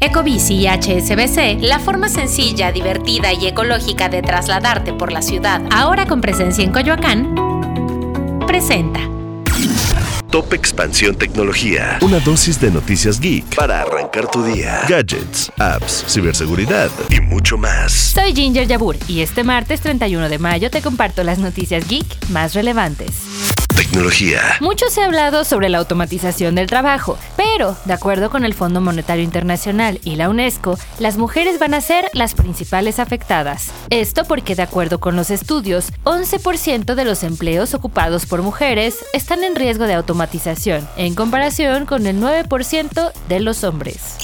Ecobici 0.00 0.54
y 0.54 0.68
HSBC, 0.68 1.60
la 1.60 1.80
forma 1.80 2.08
sencilla, 2.08 2.70
divertida 2.70 3.32
y 3.32 3.48
ecológica 3.48 4.08
de 4.08 4.22
trasladarte 4.22 4.92
por 4.92 5.10
la 5.10 5.22
ciudad, 5.22 5.60
ahora 5.72 6.06
con 6.06 6.20
presencia 6.20 6.62
en 6.62 6.70
Coyoacán, 6.70 7.34
presenta. 8.46 9.00
Top 10.30 10.52
Expansión 10.52 11.16
Tecnología. 11.16 11.98
Una 12.00 12.20
dosis 12.20 12.60
de 12.60 12.70
noticias 12.70 13.18
geek 13.18 13.56
para 13.56 13.82
arrancar 13.82 14.30
tu 14.30 14.44
día. 14.44 14.82
Gadgets, 14.88 15.50
apps, 15.58 16.04
ciberseguridad 16.06 16.90
y 17.10 17.20
mucho 17.20 17.56
más. 17.58 17.90
Soy 17.90 18.34
Ginger 18.34 18.68
Yabur 18.68 18.96
y 19.08 19.22
este 19.22 19.42
martes 19.42 19.80
31 19.80 20.28
de 20.28 20.38
mayo 20.38 20.70
te 20.70 20.80
comparto 20.80 21.24
las 21.24 21.38
noticias 21.38 21.88
geek 21.88 22.28
más 22.28 22.54
relevantes. 22.54 23.27
Tecnología. 23.78 24.40
Mucho 24.60 24.86
se 24.90 25.02
ha 25.02 25.04
hablado 25.04 25.44
sobre 25.44 25.68
la 25.68 25.78
automatización 25.78 26.56
del 26.56 26.66
trabajo, 26.66 27.16
pero, 27.36 27.76
de 27.84 27.92
acuerdo 27.92 28.28
con 28.28 28.44
el 28.44 28.52
Fondo 28.52 28.80
Monetario 28.80 29.22
Internacional 29.22 30.00
y 30.02 30.16
la 30.16 30.28
UNESCO, 30.28 30.76
las 30.98 31.16
mujeres 31.16 31.60
van 31.60 31.74
a 31.74 31.80
ser 31.80 32.10
las 32.12 32.34
principales 32.34 32.98
afectadas. 32.98 33.70
Esto 33.88 34.24
porque, 34.24 34.56
de 34.56 34.62
acuerdo 34.62 34.98
con 34.98 35.14
los 35.14 35.30
estudios, 35.30 35.92
11% 36.02 36.96
de 36.96 37.04
los 37.04 37.22
empleos 37.22 37.72
ocupados 37.72 38.26
por 38.26 38.42
mujeres 38.42 38.96
están 39.12 39.44
en 39.44 39.54
riesgo 39.54 39.84
de 39.84 39.94
automatización, 39.94 40.88
en 40.96 41.14
comparación 41.14 41.86
con 41.86 42.04
el 42.08 42.20
9% 42.20 43.12
de 43.28 43.38
los 43.38 43.62
hombres. 43.62 44.16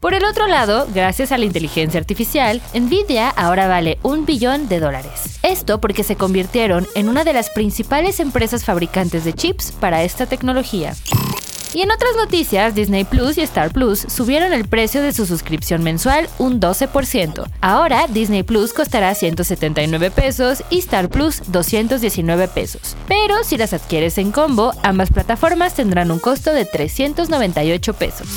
Por 0.00 0.14
el 0.14 0.24
otro 0.24 0.46
lado, 0.46 0.86
gracias 0.94 1.32
a 1.32 1.38
la 1.38 1.44
inteligencia 1.44 1.98
artificial, 1.98 2.62
Nvidia 2.72 3.30
ahora 3.30 3.66
vale 3.66 3.98
un 4.02 4.26
billón 4.26 4.68
de 4.68 4.78
dólares. 4.78 5.40
Esto 5.42 5.80
porque 5.80 6.04
se 6.04 6.14
convirtieron 6.14 6.86
en 6.94 7.08
una 7.08 7.24
de 7.24 7.32
las 7.32 7.50
principales 7.50 8.20
empresas 8.20 8.64
fabricantes 8.64 9.24
de 9.24 9.32
chips 9.32 9.72
para 9.72 10.04
esta 10.04 10.26
tecnología. 10.26 10.94
Y 11.74 11.82
en 11.82 11.90
otras 11.90 12.12
noticias, 12.16 12.74
Disney 12.74 13.04
Plus 13.04 13.38
y 13.38 13.42
Star 13.42 13.72
Plus 13.72 13.98
subieron 13.98 14.52
el 14.52 14.66
precio 14.66 15.02
de 15.02 15.12
su 15.12 15.26
suscripción 15.26 15.82
mensual 15.82 16.28
un 16.38 16.60
12%. 16.60 17.44
Ahora 17.60 18.06
Disney 18.08 18.42
Plus 18.44 18.72
costará 18.72 19.14
179 19.14 20.10
pesos 20.12 20.62
y 20.70 20.78
Star 20.78 21.08
Plus 21.08 21.42
219 21.48 22.48
pesos. 22.48 22.96
Pero 23.06 23.42
si 23.42 23.58
las 23.58 23.72
adquieres 23.72 24.16
en 24.18 24.30
combo, 24.30 24.72
ambas 24.82 25.10
plataformas 25.10 25.74
tendrán 25.74 26.10
un 26.10 26.20
costo 26.20 26.52
de 26.52 26.64
398 26.64 27.92
pesos. 27.94 28.28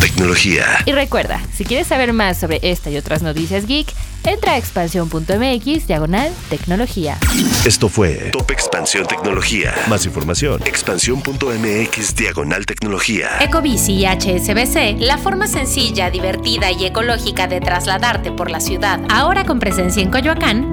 Tecnología. 0.00 0.64
Y 0.86 0.92
recuerda, 0.92 1.40
si 1.52 1.64
quieres 1.64 1.86
saber 1.86 2.12
más 2.12 2.38
sobre 2.38 2.60
esta 2.62 2.90
y 2.90 2.96
otras 2.96 3.22
noticias 3.22 3.66
geek, 3.66 3.88
entra 4.24 4.52
a 4.52 4.58
expansión.mx 4.58 5.86
diagonal 5.86 6.32
tecnología. 6.48 7.18
Esto 7.64 7.88
fue 7.88 8.30
Top 8.32 8.50
Expansión 8.50 9.06
Tecnología. 9.06 9.74
Más 9.88 10.06
información, 10.06 10.62
expansión.mx 10.64 12.14
diagonal 12.16 12.66
tecnología. 12.66 13.30
Ecobici 13.40 13.92
y 13.94 14.06
HSBC, 14.06 15.00
la 15.00 15.18
forma 15.18 15.46
sencilla, 15.46 16.10
divertida 16.10 16.70
y 16.70 16.86
ecológica 16.86 17.46
de 17.46 17.60
trasladarte 17.60 18.32
por 18.32 18.50
la 18.50 18.60
ciudad, 18.60 19.00
ahora 19.08 19.44
con 19.44 19.58
presencia 19.58 20.02
en 20.02 20.10
Coyoacán, 20.10 20.72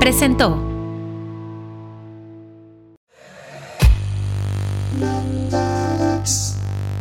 presentó. 0.00 0.66